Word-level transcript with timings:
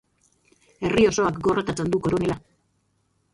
Herri 0.87 1.05
osoak 1.09 1.37
gorrotatzen 1.49 1.93
du 1.97 2.01
koronela. 2.09 2.39